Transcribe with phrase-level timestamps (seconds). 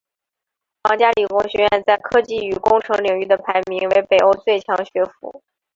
[0.81, 5.43] 皇家理工学院在科技与工程领域的排名为北欧最强学府。